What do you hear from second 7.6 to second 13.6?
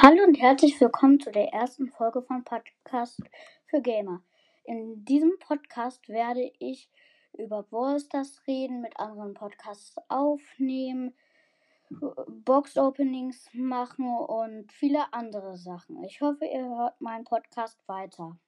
Wallstars reden, mit anderen Podcasts aufnehmen, Box-Openings